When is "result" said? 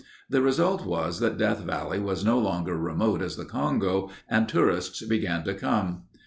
0.41-0.83